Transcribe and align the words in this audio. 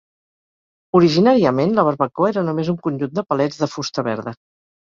Originàriament, 0.99 1.75
la 1.81 1.85
barbacoa 1.89 2.31
era 2.33 2.45
només 2.49 2.73
un 2.75 2.81
conjunt 2.89 3.15
de 3.21 3.29
palets 3.35 3.63
de 3.63 3.73
fusta 3.77 4.09
verda. 4.13 4.39